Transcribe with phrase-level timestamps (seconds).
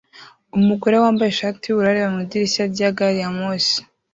[0.57, 3.77] Umugore wambaye ishati yubururu areba mu idirishya rya gari ya moshi